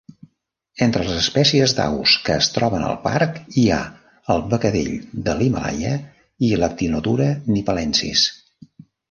Entre 0.83 1.01
les 1.07 1.17
espècies 1.23 1.75
d'aus 1.79 2.13
que 2.29 2.37
es 2.43 2.49
troben 2.55 2.85
al 2.87 2.95
parc 3.03 3.37
hi 3.59 3.67
ha 3.75 3.77
el 4.37 4.41
becadell 4.55 4.91
de 5.29 5.37
l'Himàlaia 5.43 5.93
i 6.49 6.51
l'Actinodura 6.65 7.31
nipalensis. 7.61 8.27